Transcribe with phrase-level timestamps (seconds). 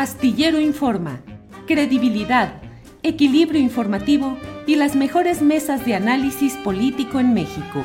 [0.00, 1.20] Astillero Informa,
[1.66, 2.62] credibilidad,
[3.02, 7.84] equilibrio informativo y las mejores mesas de análisis político en México.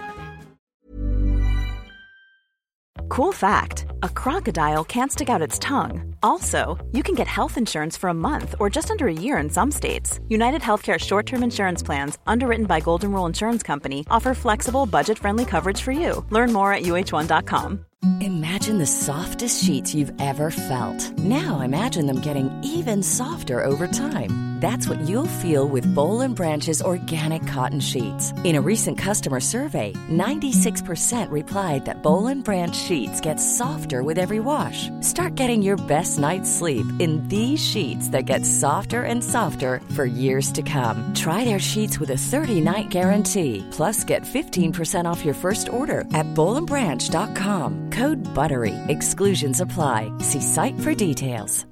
[3.09, 6.14] Cool fact a crocodile can't stick out its tongue.
[6.25, 9.47] Also, you can get health insurance for a month or just under a year in
[9.47, 10.19] some states.
[10.27, 15.19] United Healthcare short term insurance plans, underwritten by Golden Rule Insurance Company, offer flexible, budget
[15.19, 16.25] friendly coverage for you.
[16.31, 17.85] Learn more at uh1.com.
[18.21, 20.99] Imagine the softest sheets you've ever felt.
[21.19, 24.55] Now imagine them getting even softer over time.
[24.65, 28.31] That's what you'll feel with Bowl and Branch's organic cotton sheets.
[28.43, 34.17] In a recent customer survey, 96% replied that Bowl and Branch sheets get softer with
[34.17, 34.89] every wash.
[35.01, 40.05] Start getting your best night's sleep in these sheets that get softer and softer for
[40.05, 41.13] years to come.
[41.13, 43.63] Try their sheets with a 30-night guarantee.
[43.69, 47.91] Plus, get 15% off your first order at bowlandbranch.com.
[47.91, 48.73] Code BUTTERY.
[48.87, 50.11] Exclusions apply.
[50.23, 51.67] See site for details.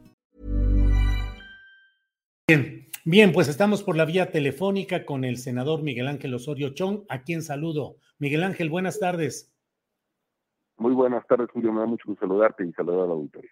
[2.46, 7.06] Bien, bien, pues estamos por la vía telefónica con el senador Miguel Ángel Osorio Chong,
[7.08, 7.96] a quien saludo.
[8.20, 9.50] Miguel Ángel, buenas tardes.
[10.78, 11.72] Muy buenas tardes, Julio.
[11.72, 13.52] Me da mucho gusto saludarte y saludar a la auditoría.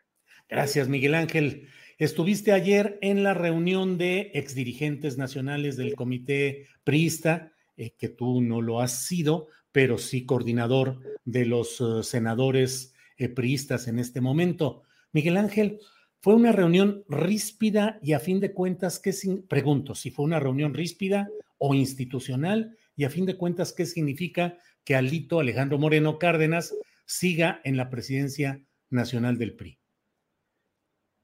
[0.49, 1.67] Gracias, Miguel Ángel.
[1.97, 8.61] Estuviste ayer en la reunión de exdirigentes nacionales del Comité Priista, eh, que tú no
[8.61, 14.83] lo has sido, pero sí coordinador de los uh, senadores eh, priistas en este momento.
[15.13, 15.79] Miguel Ángel,
[16.21, 19.13] fue una reunión ríspida y a fin de cuentas, ¿qué
[19.47, 24.57] pregunto si fue una reunión ríspida o institucional y a fin de cuentas, ¿qué significa
[24.83, 29.80] que Alito Alejandro Moreno Cárdenas siga en la presidencia nacional del PRI?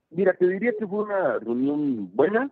[0.09, 2.51] Mira, te diría que fue una reunión buena,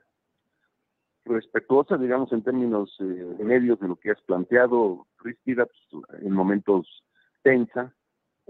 [1.25, 7.03] respetuosa, digamos, en términos eh, medios de lo que has planteado, ríspida, pues, en momentos
[7.42, 7.94] tensa,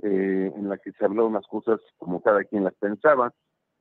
[0.02, 3.34] eh, en la que se habló unas cosas como cada quien las pensaba,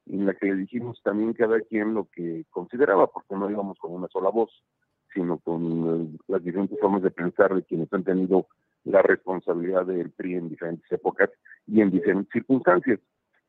[0.07, 3.93] en la que le dijimos también cada quien lo que consideraba, porque no íbamos con
[3.93, 4.51] una sola voz,
[5.13, 8.47] sino con eh, las diferentes formas de pensar de quienes han tenido
[8.85, 11.31] la responsabilidad del PRI en diferentes épocas
[11.67, 13.01] y en diferentes circunstancias.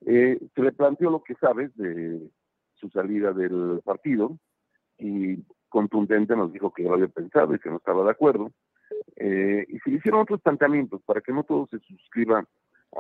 [0.05, 2.29] Eh, se le planteó lo que sabes de
[2.75, 4.37] su salida del partido
[4.99, 8.51] y contundente nos dijo que lo había pensado y que no estaba de acuerdo.
[9.15, 12.45] Eh, y se hicieron otros planteamientos para que no todo se suscriba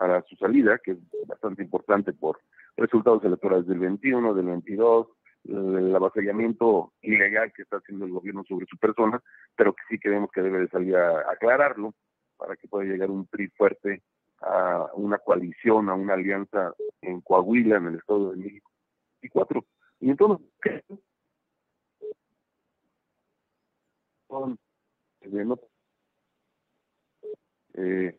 [0.01, 2.39] a su salida, que es bastante importante por
[2.75, 5.07] resultados electorales del 21, del 22,
[5.47, 9.21] el avasallamiento ilegal que está haciendo el gobierno sobre su persona,
[9.55, 11.93] pero que sí creemos que debe de salir a aclararlo
[12.35, 14.01] para que pueda llegar un PRI fuerte
[14.41, 18.71] a una coalición, a una alianza en Coahuila, en el Estado de México.
[19.21, 19.65] Y cuatro.
[19.99, 20.83] Y entonces, ¿qué?
[27.77, 28.17] Eh,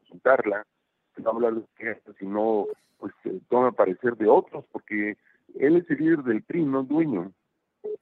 [0.00, 0.66] consultarla,
[1.18, 2.66] no hablar de esto, sino
[2.98, 5.16] pues eh, toma parecer de otros, porque
[5.54, 7.32] él es el líder del PRI, no es dueño.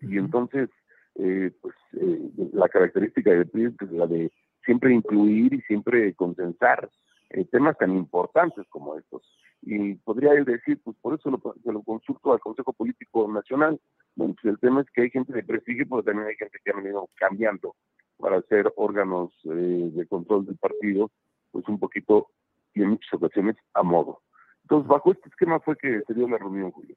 [0.01, 0.69] Y entonces,
[1.17, 4.31] eh, pues eh, la característica del PRI es la de
[4.65, 6.91] siempre incluir y siempre consensar
[7.31, 9.23] eh, temas tan importantes como estos.
[9.63, 13.81] Y podría él decir, pues por eso lo, se lo consulto al Consejo Político Nacional.
[14.17, 16.71] Bueno, pues el tema es que hay gente de prestigio, pero también hay gente que
[16.71, 17.77] ha venido cambiando
[18.17, 21.11] para ser órganos de control del partido,
[21.51, 22.29] pues un poquito
[22.75, 24.23] y en muchas ocasiones a modo.
[24.63, 26.97] Entonces, bajo este esquema fue que se dio la reunión, Julio.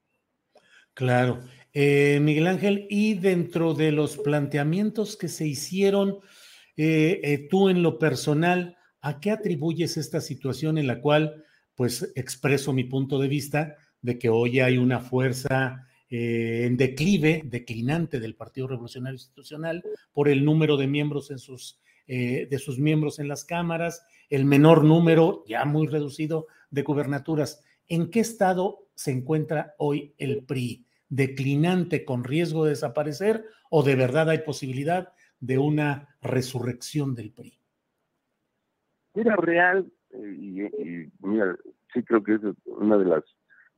[0.94, 1.40] Claro.
[1.72, 6.20] Eh, Miguel Ángel, y dentro de los planteamientos que se hicieron,
[6.76, 12.12] eh, eh, tú en lo personal, ¿a qué atribuyes esta situación en la cual, pues,
[12.16, 18.36] expreso mi punto de vista de que hoy hay una fuerza en declive, declinante del
[18.36, 19.82] Partido Revolucionario Institucional
[20.12, 24.84] por el número de miembros en sus, de sus miembros en las cámaras, el menor
[24.84, 27.64] número, ya muy reducido, de gubernaturas.
[27.88, 30.86] ¿En qué estado se encuentra hoy el PRI?
[31.08, 37.58] ¿Declinante con riesgo de desaparecer o de verdad hay posibilidad de una resurrección del PRI?
[39.14, 41.56] Era real, eh, y, mira,
[41.92, 43.24] sí creo que es uno de los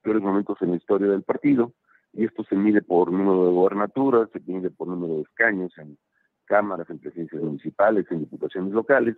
[0.03, 1.75] peores momentos en la historia del partido,
[2.13, 5.99] y esto se mide por número de gobernaturas, se mide por número de escaños en
[6.47, 9.17] cámaras, en presidencias municipales, en diputaciones locales,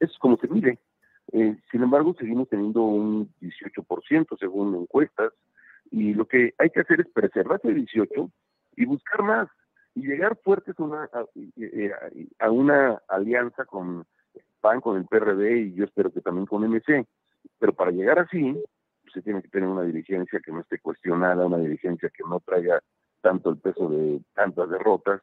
[0.00, 0.78] eso es como se mide.
[1.32, 5.32] Eh, sin embargo, seguimos teniendo un 18% según encuestas
[5.90, 8.30] y lo que hay que hacer es preservar ese 18
[8.76, 9.48] y buscar más
[9.94, 11.08] y llegar fuertes una,
[12.38, 14.04] a, una alianza con
[14.60, 17.06] PAN, con el PRD y yo espero que también con MC.
[17.58, 18.60] Pero para llegar así,
[19.12, 22.80] se tiene que tener una dirigencia que no esté cuestionada, una dirigencia que no traiga
[23.20, 25.20] tanto el peso de tantas derrotas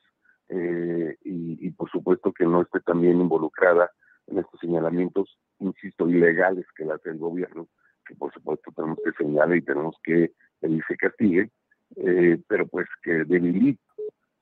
[0.50, 3.90] eh, y, por supuesto que no esté también involucrada
[4.28, 7.68] en estos señalamientos, insisto, ilegales que hace el gobierno,
[8.06, 10.32] que por supuesto tenemos que señalar y tenemos que
[10.62, 11.50] y se castigue,
[11.96, 13.82] eh, pero pues que debilite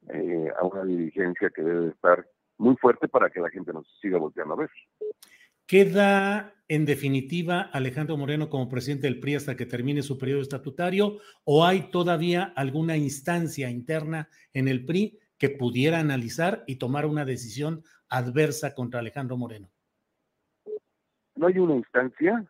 [0.09, 2.27] eh, a una dirigencia que debe estar
[2.57, 4.69] muy fuerte para que la gente nos siga volteando a ver.
[5.65, 11.17] ¿Queda en definitiva Alejandro Moreno como presidente del PRI hasta que termine su periodo estatutario
[11.43, 17.25] o hay todavía alguna instancia interna en el PRI que pudiera analizar y tomar una
[17.25, 19.69] decisión adversa contra Alejandro Moreno?
[21.35, 22.45] No hay una instancia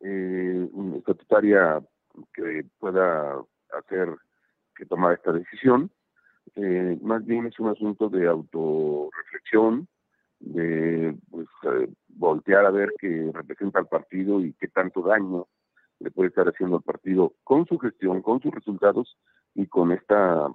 [0.00, 1.80] eh, estatutaria
[2.32, 3.36] que pueda
[3.78, 4.08] hacer
[4.74, 5.90] que tomar esta decisión.
[6.56, 9.88] Eh, más bien es un asunto de autorreflexión,
[10.40, 15.46] de pues, eh, voltear a ver qué representa al partido y qué tanto daño
[16.00, 19.16] le puede estar haciendo al partido con su gestión, con sus resultados
[19.54, 20.50] y con estas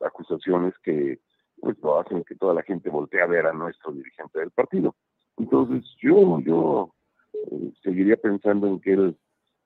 [0.00, 1.20] acusaciones que
[1.60, 4.94] pues lo hacen que toda la gente voltee a ver a nuestro dirigente del partido.
[5.38, 6.94] Entonces yo yo
[7.32, 9.16] eh, seguiría pensando en que él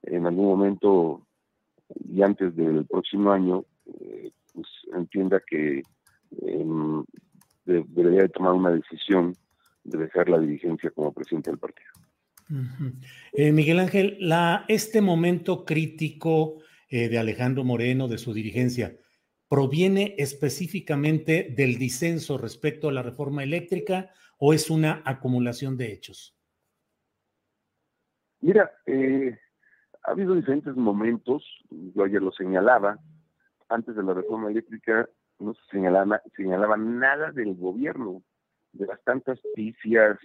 [0.02, 1.26] en algún momento
[2.08, 3.64] y antes del próximo año
[5.46, 5.82] que
[6.42, 7.04] em,
[7.64, 9.34] debería de tomar una decisión
[9.84, 11.90] de dejar la dirigencia como presidente del partido.
[13.32, 18.96] Eh, Miguel Ángel, la, este momento crítico eh, de Alejandro Moreno, de su dirigencia,
[19.48, 26.38] ¿proviene específicamente del disenso respecto a la reforma eléctrica o es una acumulación de hechos?
[28.40, 29.36] Mira, eh,
[30.04, 32.98] ha habido diferentes momentos, yo ayer lo señalaba,
[33.68, 38.22] antes de la reforma eléctrica no se señalaba, señalaba nada del gobierno,
[38.72, 40.18] de las tantas pifias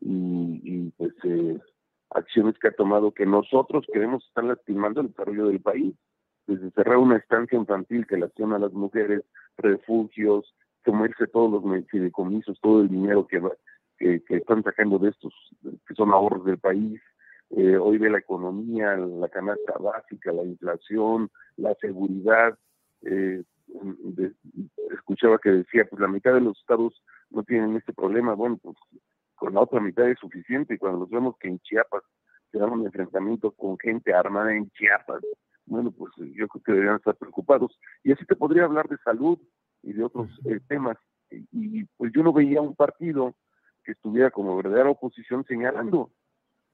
[0.00, 1.58] y, pues eh,
[2.10, 5.94] acciones que ha tomado que nosotros queremos estar lastimando el desarrollo del país.
[6.46, 9.22] Desde cerrar una estancia infantil que lastima a las mujeres,
[9.56, 10.52] refugios,
[10.84, 13.40] comerse todos los fideicomisos, todo el dinero que,
[13.98, 15.32] que, están sacando de estos,
[15.86, 17.00] que son ahorros del país.
[17.50, 22.58] Eh, hoy ve la economía, la canasta básica, la inflación, la seguridad.
[23.02, 23.42] Eh,
[24.92, 28.76] escuchaba que decía, pues la mitad de los estados no tienen este problema, bueno, pues
[29.34, 32.02] con la otra mitad es suficiente y cuando nos vemos que en Chiapas
[32.50, 35.22] se dan un enfrentamiento con gente armada en Chiapas,
[35.70, 37.78] bueno, pues yo creo que deberían estar preocupados.
[38.02, 39.38] Y así te podría hablar de salud
[39.82, 40.96] y de otros eh, temas.
[41.30, 43.36] Y, pues yo no veía un partido
[43.84, 46.10] que estuviera como verdadera oposición señalando.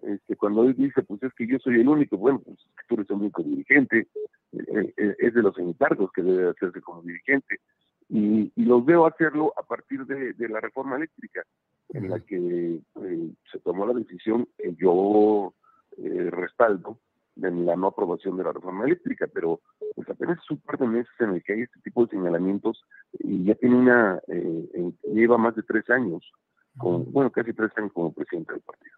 [0.00, 2.58] Este, cuando él dice, pues es que yo soy el único, bueno, pues
[2.88, 4.08] tú eres el único dirigente,
[4.52, 7.60] es de los encargos que debe hacerse como dirigente.
[8.08, 11.43] Y, los veo hacerlo a partir de, la reforma eléctrica,
[11.90, 15.54] en la que eh, se tomó la decisión que yo
[15.98, 16.98] eh, respaldo
[17.37, 19.60] de la no aprobación de la reforma eléctrica, pero
[19.94, 22.82] pues apenas es un par de meses en el que hay este tipo de señalamientos
[23.19, 26.32] y ya tiene una, eh, lleva más de tres años,
[26.78, 28.96] con, bueno, casi tres años como presidente del partido.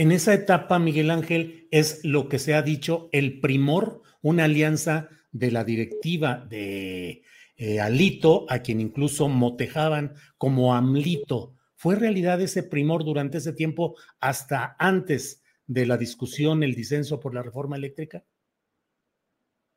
[0.00, 5.10] En esa etapa, Miguel Ángel, es lo que se ha dicho el primor, una alianza
[5.30, 7.22] de la directiva de
[7.58, 11.52] eh, Alito, a quien incluso motejaban como Amlito.
[11.76, 17.34] ¿Fue realidad ese primor durante ese tiempo hasta antes de la discusión, el disenso por
[17.34, 18.24] la reforma eléctrica?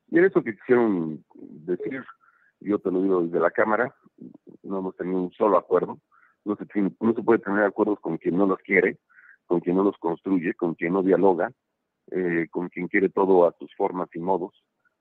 [0.09, 2.01] En eso que quisieron decir,
[2.61, 3.93] yo te lo digo desde la Cámara,
[4.61, 5.99] no hemos tenido un solo acuerdo.
[6.45, 8.99] No se, no se puede tener acuerdos con quien no los quiere,
[9.45, 11.51] con quien no los construye, con quien no dialoga,
[12.11, 14.53] eh, con quien quiere todo a sus formas y modos.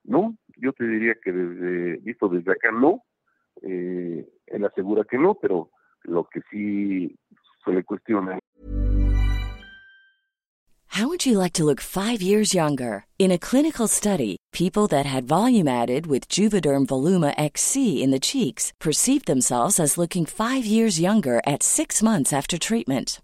[0.03, 3.03] No, yo te diría que desde, visto desde acá no,
[3.61, 5.69] eh, él asegura que no, pero
[6.03, 7.15] lo que sí
[7.63, 8.39] se le cuestiona.
[10.93, 13.07] How would you like to look five years younger?
[13.17, 18.19] In a clinical study, people that had volume added with Juvederm Voluma XC in the
[18.19, 23.23] cheeks perceived themselves as looking five years younger at six months after treatment.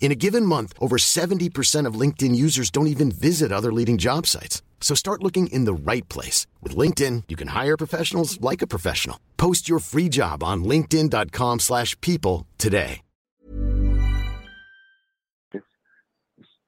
[0.00, 4.26] In a given month, over 70% of LinkedIn users don't even visit other leading job
[4.26, 4.62] sites.
[4.80, 6.46] So start looking in the right place.
[6.62, 9.18] With LinkedIn, you can hire professionals like a professional.
[9.36, 13.02] Post your free job on linkedin.com slash people today.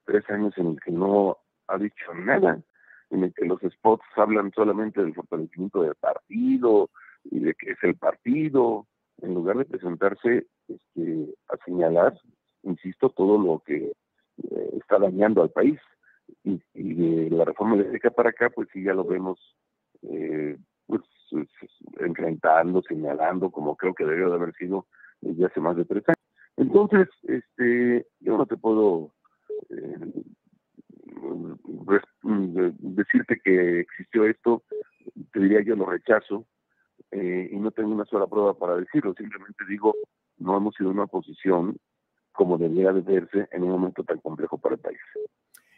[0.06, 1.36] Tres años en el que no
[1.68, 2.60] ha dicho nada,
[3.10, 6.90] en el que los spots hablan solamente del fortalecimiento del partido
[7.30, 8.88] y de que es el partido,
[9.22, 12.18] en lugar de presentarse este, a señalar
[12.62, 13.92] insisto, todo lo que
[14.50, 15.78] eh, está dañando al país.
[16.44, 19.38] Y, de la reforma eléctrica para acá, pues sí, ya lo vemos
[20.02, 21.02] eh, pues,
[21.98, 24.86] enfrentando, señalando, como creo que debió de haber sido
[25.20, 26.16] desde hace más de tres años.
[26.56, 29.12] Entonces, este, yo no te puedo
[29.70, 30.12] eh,
[32.78, 34.62] decirte que existió esto,
[35.32, 36.46] te diría yo lo rechazo,
[37.12, 39.94] y no tengo una sola prueba para decirlo, simplemente digo,
[40.38, 41.76] no hemos sido una posición
[42.32, 44.98] como debiera de verse en un momento tan complejo para el país.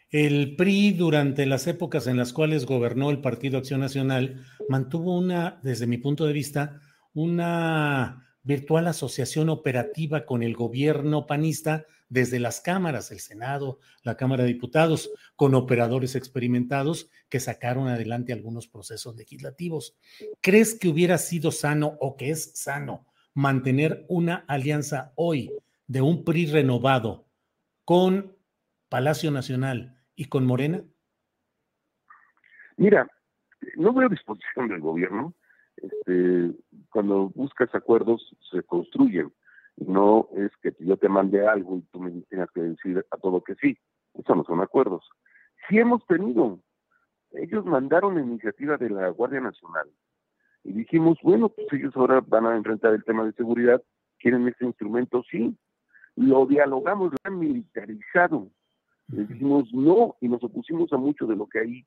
[0.09, 5.59] El PRI, durante las épocas en las cuales gobernó el Partido Acción Nacional, mantuvo una,
[5.63, 6.79] desde mi punto de vista,
[7.15, 14.43] una virtual asociación operativa con el gobierno panista desde las cámaras, el Senado, la Cámara
[14.43, 19.97] de Diputados, con operadores experimentados que sacaron adelante algunos procesos legislativos.
[20.41, 25.51] ¿Crees que hubiera sido sano o que es sano mantener una alianza hoy
[25.93, 27.27] de un PRI renovado
[27.85, 28.35] con
[28.89, 30.81] Palacio Nacional y con Morena?
[32.77, 33.07] Mira,
[33.75, 35.35] no veo disposición del gobierno.
[35.77, 36.51] Este,
[36.89, 39.31] cuando buscas acuerdos, se construyen.
[39.77, 43.43] No es que yo te mande algo y tú me tengas que decir a todo
[43.43, 43.77] que sí.
[44.15, 45.07] Eso no son acuerdos.
[45.69, 46.59] Sí hemos tenido.
[47.33, 49.91] Ellos mandaron la iniciativa de la Guardia Nacional
[50.63, 53.79] y dijimos, bueno, pues ellos ahora van a enfrentar el tema de seguridad.
[54.17, 55.23] ¿Quieren este instrumento?
[55.29, 55.55] Sí
[56.15, 58.49] lo dialogamos, lo han militarizado.
[59.07, 61.85] Le dijimos no y nos opusimos a mucho de lo que ahí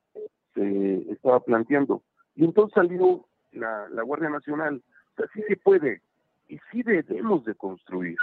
[0.53, 2.03] se estaba planteando.
[2.35, 4.81] Y entonces salió la, Guardia Nacional.
[5.13, 6.01] O sea, sí se puede
[6.47, 8.17] y sí debemos de construir.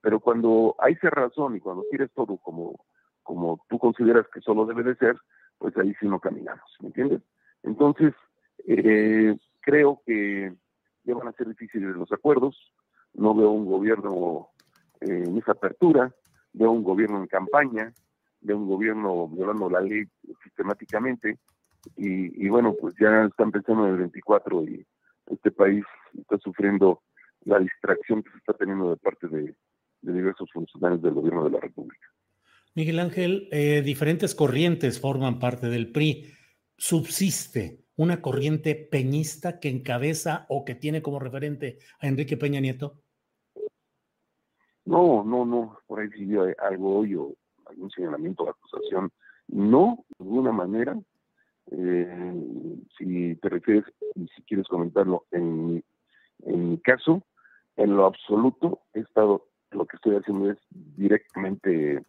[0.00, 2.84] Pero cuando hay cerrazón y cuando quieres todo como,
[3.22, 5.16] como tú consideras que solo debe de ser,
[5.58, 7.20] pues ahí sí no caminamos, ¿me entiendes?
[7.64, 8.14] Entonces,
[8.66, 10.54] eh, creo que
[11.02, 12.56] ya van a ser difíciles los acuerdos.
[13.14, 14.50] No veo un gobierno
[15.00, 16.12] en esa apertura,
[16.52, 17.92] de un gobierno en campaña,
[18.40, 20.04] de un gobierno violando la ley
[20.42, 21.38] sistemáticamente,
[21.96, 24.86] y, bueno, pues ya están pensando en el 24 y
[25.30, 25.84] este país
[26.18, 27.02] está sufriendo
[27.44, 29.54] la distracción que se está teniendo de parte de,
[30.00, 32.06] diversos funcionarios del gobierno de la República.
[32.74, 36.32] Miguel Ángel, eh, diferentes corrientes forman parte del PRI.
[36.76, 43.02] ¿Subsiste una corriente peñista que encabeza o que tiene como referente a Enrique Peña Nieto?
[44.88, 47.34] No, no, no, por ahí si algo hoy o
[47.66, 49.10] algún señalamiento o acusación.
[49.48, 50.98] No, de ninguna manera.
[51.70, 52.34] Eh,
[52.96, 55.84] si te refieres y si quieres comentarlo en,
[56.46, 57.22] mi caso,
[57.76, 62.02] en lo absoluto he estado, lo que estoy haciendo es directamente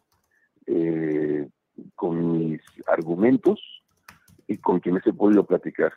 [0.64, 1.48] eh,
[1.96, 3.60] con mis argumentos
[4.48, 5.92] y con quienes he podido platicar.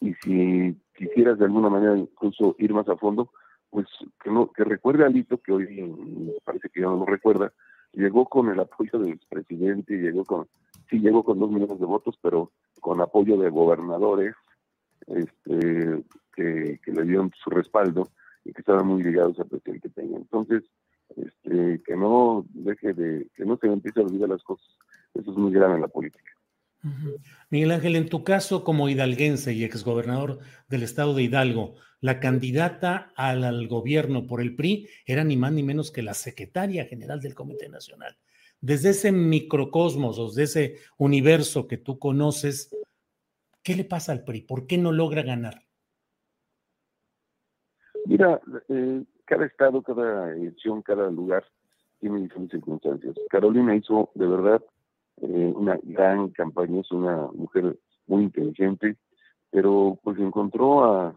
[0.00, 3.30] Y si quisieras de alguna manera incluso ir más a fondo,
[3.70, 3.86] pues
[4.22, 7.52] que, no, que recuerde a Lito, que hoy parece que ya no lo recuerda,
[7.92, 10.46] llegó con el apoyo del presidente, llegó con,
[10.88, 14.34] sí llegó con dos millones de votos, pero con apoyo de gobernadores
[15.06, 16.04] este,
[16.34, 18.08] que, le dieron su respaldo
[18.44, 20.18] y que estaban muy ligados al presidente Peña.
[20.18, 20.62] Entonces,
[21.16, 24.66] este, que no deje de, que no se empiece a olvidar las cosas.
[25.14, 26.30] Eso es muy grave en la política.
[27.50, 30.38] Miguel Ángel, en tu caso como hidalguense y exgobernador
[30.68, 35.62] del estado de Hidalgo, la candidata al, gobierno por el PRI era ni más ni
[35.62, 38.16] menos que la secretaria general del Comité Nacional.
[38.60, 42.74] Desde ese microcosmos, desde ese universo que tú conoces,
[43.62, 44.42] ¿qué le pasa al PRI?
[44.42, 45.62] ¿Por qué no logra ganar?
[48.06, 51.44] Mira, eh, cada estado, cada elección, cada lugar
[52.00, 53.16] tiene diferentes circunstancias.
[53.28, 54.62] Carolina hizo de verdad
[55.22, 58.96] eh, una gran campaña, es una mujer muy inteligente,
[59.50, 61.14] pero pues encontró a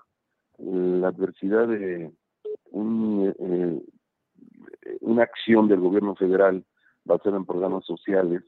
[0.58, 3.84] la adversidad de eh,
[5.01, 6.63] una acción del gobierno federal
[7.03, 8.44] basada en programas sociales,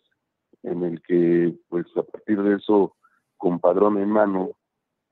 [0.64, 2.96] en el que pues a partir de eso,
[3.38, 4.52] con padrón en mano,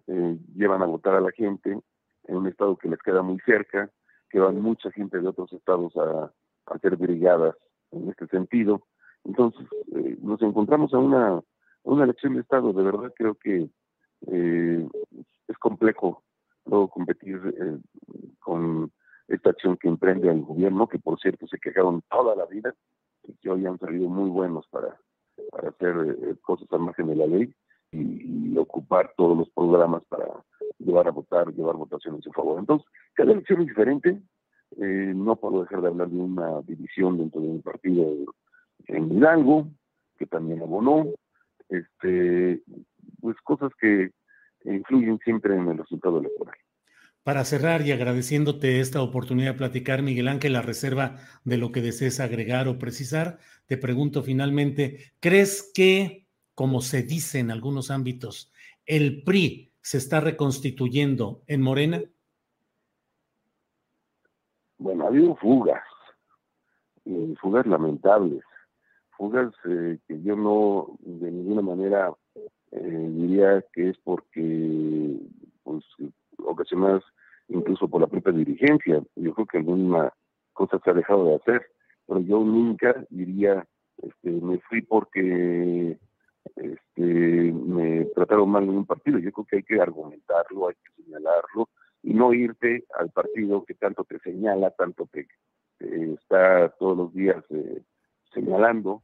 [0.08, 1.80] eh, llevan a votar a la gente
[2.28, 3.90] en un estado que les queda muy cerca,
[4.30, 6.32] que van mucha gente de otros estados a
[6.68, 7.56] hacer brigadas
[7.92, 8.84] en este sentido,
[9.24, 11.42] entonces, eh, nos encontramos a una,
[11.84, 12.74] una elección de Estado.
[12.74, 13.70] De verdad creo que
[14.28, 14.88] eh,
[15.48, 16.24] es complejo
[16.66, 17.80] luego competir eh,
[18.40, 18.92] con
[19.28, 22.74] esta acción que emprende el gobierno, que por cierto se quejaron toda la vida
[23.42, 24.98] que hoy han salido muy buenos para,
[25.52, 27.54] para hacer eh, cosas al margen de la ley
[27.92, 30.26] y, ocupar todos los programas para
[30.80, 32.60] llevar a votar, llevar votaciones en su favor.
[32.60, 34.22] Entonces, cada elección es diferente.
[34.78, 38.06] Eh, no puedo dejar de hablar de una división dentro de un partido
[38.90, 39.70] en Hidalgo,
[40.18, 41.08] que también abonó.
[41.70, 42.62] Este,
[43.22, 44.12] pues cosas que
[44.66, 46.56] influyen siempre en el resultado electoral.
[47.24, 51.82] Para cerrar y agradeciéndote esta oportunidad de platicar, Miguel Ángel, la reserva de lo que
[51.82, 58.52] desees agregar o precisar, te pregunto finalmente, ¿crees que, como se dice en algunos ámbitos,
[58.86, 62.02] el PRI se está reconstituyendo en Morena?
[64.78, 65.84] Bueno, ha habido fugas,
[67.42, 68.42] fugas lamentables,
[69.20, 72.14] fugas eh, que yo no de ninguna manera
[72.72, 75.20] eh, diría que es porque
[75.64, 75.84] pues,
[76.38, 77.04] ocasionadas
[77.50, 79.04] incluso por la propia dirigencia.
[79.16, 80.14] Yo creo que alguna
[80.54, 81.66] cosa se ha dejado de hacer,
[82.08, 83.68] pero yo nunca diría,
[84.02, 86.00] este, me fui porque
[86.56, 89.20] este, me trataron mal en un partido.
[89.20, 91.68] Yo creo que hay que argumentarlo, hay que señalarlo
[92.04, 95.28] y no irte al partido que tanto te señala, tanto te,
[95.80, 97.82] está todos los días eh,
[98.34, 99.04] señalando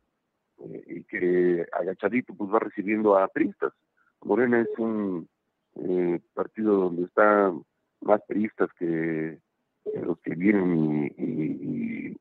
[0.60, 3.74] eh, y que agachadito pues va recibiendo a tristas.
[4.22, 5.28] Morena es un
[5.76, 7.54] eh, partido donde está
[8.02, 9.40] más periodistas que,
[10.02, 12.16] los que vienen y,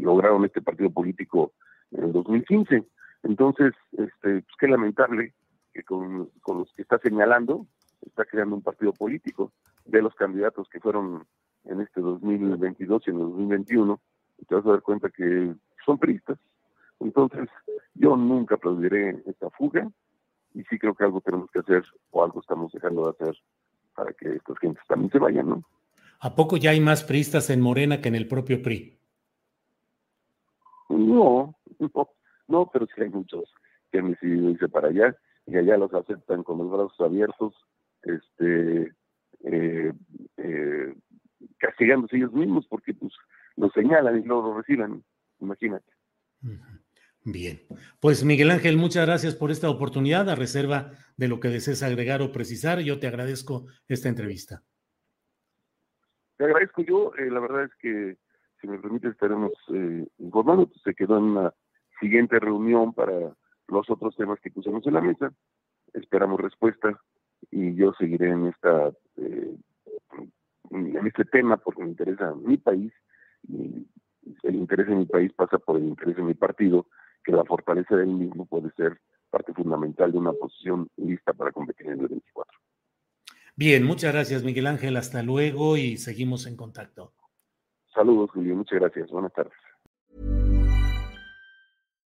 [0.00, 1.52] lograron este partido político
[1.90, 2.84] en el 2015.
[3.24, 5.34] Entonces, este, pues qué lamentable
[5.72, 7.66] que con, los que está señalando
[8.06, 9.52] está creando un partido político
[9.84, 11.26] de los candidatos que fueron
[11.64, 14.00] en este 2022 y en el 2021,
[14.38, 16.38] y te vas a dar cuenta que son periodistas.
[17.00, 17.48] Entonces,
[17.94, 19.88] yo nunca aplaudiré esta fuga,
[20.54, 23.36] y sí creo que algo tenemos que hacer o algo estamos dejando de hacer
[23.94, 25.64] para que estas gentes también se vayan, ¿no?
[26.20, 28.98] ¿A poco ya hay más priistas en Morena que en el propio PRI?
[30.88, 32.08] No, no,
[32.48, 33.52] no pero sí hay muchos
[33.90, 37.54] que han decidido irse para allá y allá los aceptan con los brazos abiertos,
[38.02, 38.92] este,
[39.44, 39.92] eh,
[40.36, 40.94] eh,
[41.58, 43.12] castigándose ellos mismos porque pues
[43.56, 45.02] lo señalan y no lo reciban,
[45.40, 45.90] imagínate.
[47.24, 47.60] Bien,
[48.00, 50.30] pues Miguel Ángel, muchas gracias por esta oportunidad.
[50.30, 54.62] A reserva de lo que desees agregar o precisar, yo te agradezco esta entrevista.
[56.36, 57.12] Te agradezco yo.
[57.18, 58.16] Eh, la verdad es que,
[58.60, 60.70] si me permite, estaremos eh, informando.
[60.84, 61.54] Se quedó en una
[62.00, 63.12] siguiente reunión para
[63.66, 65.32] los otros temas que pusimos en la mesa.
[65.92, 66.98] Esperamos respuesta
[67.50, 69.56] y yo seguiré en esta eh,
[70.70, 72.92] en este tema porque me interesa mi país
[74.42, 76.86] el interés de mi país pasa por el interés de mi partido
[77.28, 81.88] que la fortaleza del mismo puede ser parte fundamental de una posición lista para competir
[81.88, 82.58] en el 24.
[83.54, 87.12] Bien, muchas gracias Miguel Ángel, hasta luego y seguimos en contacto.
[87.92, 90.57] Saludos Julio, muchas gracias, buenas tardes.